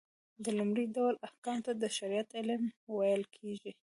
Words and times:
د 0.43 0.45
لومړي 0.57 0.85
ډول 0.95 1.13
احکامو 1.27 1.63
ته 1.65 1.71
د 1.81 1.83
شريعت 1.97 2.29
علم 2.39 2.61
ويل 2.95 3.23
کېږي. 3.35 3.71